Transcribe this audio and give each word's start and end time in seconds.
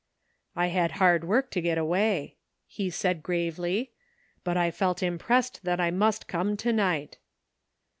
"I 0.55 0.69
had 0.69 0.93
hard 0.93 1.25
work 1.25 1.51
to 1.51 1.61
get 1.61 1.77
away," 1.77 2.37
he 2.65 2.89
said 2.89 3.21
gravely;'' 3.21 3.91
but 4.43 4.57
I 4.57 4.71
felt 4.71 5.03
impressed 5.03 5.63
that 5.63 5.79
I 5.79 5.91
must 5.91 6.27
come 6.27 6.57
to 6.57 6.73
night." 6.73 7.19